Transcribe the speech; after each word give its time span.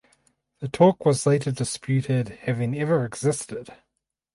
The 0.61 0.67
talk 0.67 1.05
was 1.05 1.27
later 1.27 1.51
disputed 1.51 2.29
having 2.45 2.75
ever 2.75 3.05
existed. 3.05 3.69